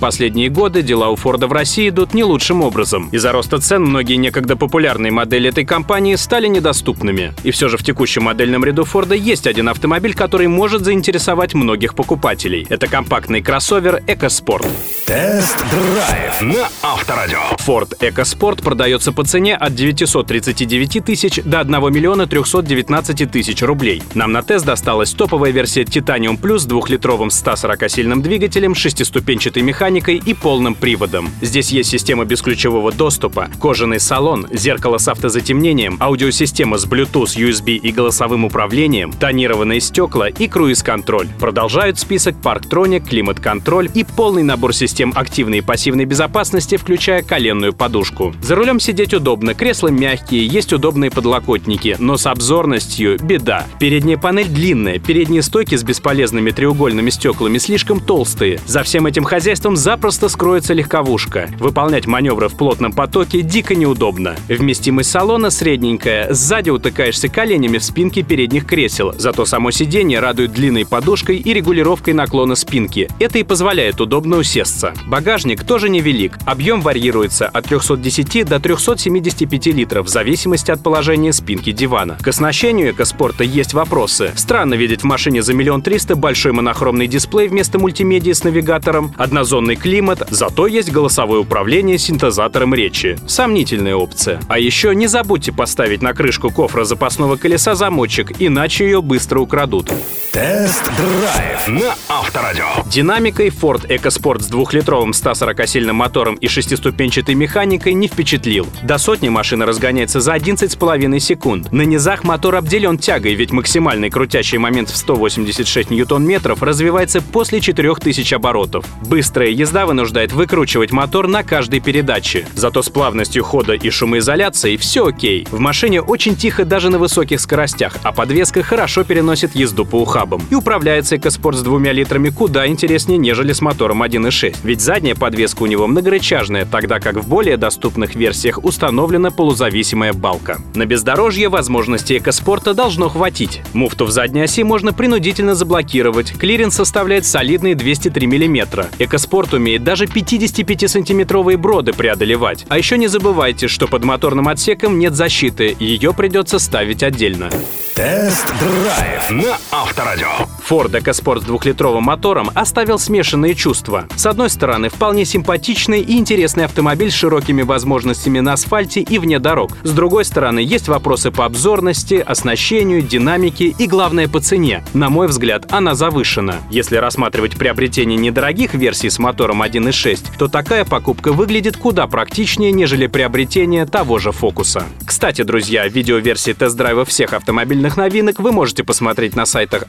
[0.00, 3.08] Последние годы дела у Форда в России идут не лучшим образом.
[3.10, 7.34] Из-за роста цен многие некогда популярные модели этой компании стали недоступными.
[7.42, 11.96] И все же в текущем модельном ряду Форда есть один автомобиль, который может заинтересовать многих
[11.96, 12.64] покупателей.
[12.68, 14.68] Это компактный кроссовер EcoSport.
[15.06, 17.40] Тест-драйв на Авторадио.
[17.58, 24.02] Ford EcoSport продается по цене от 939 тысяч до 1 миллиона 319 тысяч рублей.
[24.14, 30.20] Нам на тест досталась топовая версия Titanium Plus с двухлитровым 140-сильным двигателем, шестиступенчатой механикой механикой
[30.22, 31.30] и полным приводом.
[31.40, 37.90] Здесь есть система бесключевого доступа, кожаный салон, зеркало с автозатемнением, аудиосистема с Bluetooth, USB и
[37.90, 41.28] голосовым управлением, тонированные стекла и круиз-контроль.
[41.40, 48.34] Продолжают список парктроник, климат-контроль и полный набор систем активной и пассивной безопасности, включая коленную подушку.
[48.42, 53.66] За рулем сидеть удобно, кресла мягкие, есть удобные подлокотники, но с обзорностью беда.
[53.80, 58.60] Передняя панель длинная, передние стойки с бесполезными треугольными стеклами слишком толстые.
[58.66, 61.48] За всем этим хозяйством запросто скроется легковушка.
[61.58, 64.34] Выполнять маневры в плотном потоке дико неудобно.
[64.48, 70.84] Вместимость салона средненькая, сзади утыкаешься коленями в спинке передних кресел, зато само сиденье радует длинной
[70.84, 73.08] подушкой и регулировкой наклона спинки.
[73.20, 74.92] Это и позволяет удобно усесться.
[75.06, 81.70] Багажник тоже невелик, объем варьируется от 310 до 375 литров в зависимости от положения спинки
[81.70, 82.18] дивана.
[82.20, 84.32] К оснащению экоспорта есть вопросы.
[84.34, 89.67] Странно видеть в машине за миллион триста большой монохромный дисплей вместо мультимедии с навигатором, однозонный
[89.68, 93.18] Традиционный климат, зато есть голосовое управление синтезатором речи.
[93.26, 94.40] Сомнительная опция.
[94.48, 99.90] А еще не забудьте поставить на крышку кофра запасного колеса замочек, иначе ее быстро украдут.
[100.32, 102.66] Тест-драйв на Авторадио.
[102.86, 108.66] Динамикой Ford EcoSport с двухлитровым 140-сильным мотором и шестиступенчатой механикой не впечатлил.
[108.82, 111.72] До сотни машина разгоняется за 11,5 секунд.
[111.72, 118.34] На низах мотор обделен тягой, ведь максимальный крутящий момент в 186 ньютон-метров развивается после 4000
[118.34, 118.84] оборотов.
[119.06, 122.46] Быстрая езда вынуждает выкручивать мотор на каждой передаче.
[122.54, 125.48] Зато с плавностью хода и шумоизоляцией все окей.
[125.50, 130.42] В машине очень тихо даже на высоких скоростях, а подвеска хорошо переносит езду по ухабам.
[130.50, 134.58] И управляется экоспорт с двумя литрами куда интереснее, нежели с мотором 1.6.
[134.62, 140.58] Ведь задняя подвеска у него многорычажная, тогда как в более доступных версиях установлена полузависимая балка.
[140.76, 143.62] На бездорожье возможностей EcoSport'а должно хватить.
[143.72, 146.32] Муфту в задней оси можно принудительно заблокировать.
[146.38, 148.86] Клиренс составляет солидные 203 мм.
[149.00, 152.66] EcoSport умеет даже 55-сантиметровые броды преодолевать.
[152.68, 157.50] А еще не забывайте, что под моторным отсеком нет защиты, ее придется ставить отдельно.
[157.94, 160.28] Тест-драйв на Авторадио.
[160.68, 164.06] Ford EcoSport с двухлитровым мотором оставил смешанные чувства.
[164.16, 169.38] С одной стороны, вполне симпатичный и интересный автомобиль с широкими возможностями на асфальте и вне
[169.38, 169.70] дорог.
[169.82, 174.84] С другой стороны, есть вопросы по обзорности, оснащению, динамике и, главное, по цене.
[174.92, 176.56] На мой взгляд, она завышена.
[176.70, 183.06] Если рассматривать приобретение недорогих версий с мотором 1.6, то такая покупка выглядит куда практичнее, нежели
[183.06, 184.84] приобретение того же фокуса.
[185.06, 189.84] Кстати, друзья, видеоверсии тест-драйва всех автомобильных новинок вы можете посмотреть на сайтах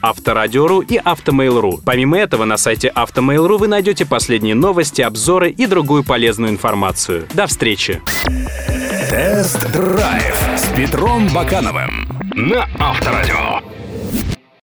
[0.70, 1.80] Авторадио.ру и Автомейл.ру.
[1.84, 7.26] Помимо этого, на сайте Автомейл.ру вы найдете последние новости, обзоры и другую полезную информацию.
[7.34, 8.00] До встречи!
[9.10, 13.69] Тест-драйв с Петром Бакановым на Авторадио.